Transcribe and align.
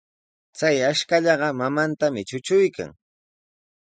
Chay 0.57 0.77
ashkallaqa 0.89 1.47
mamantami 1.59 2.21
trutruykan. 2.29 2.89